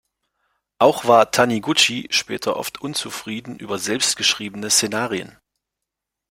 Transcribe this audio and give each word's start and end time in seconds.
Auch 0.79 1.05
war 1.05 1.29
Taniguchi 1.29 2.07
später 2.09 2.55
oft 2.57 2.81
unzufrieden 2.81 3.57
über 3.59 3.77
selbst 3.77 4.17
geschriebene 4.17 4.71
Szenarien. 4.71 5.37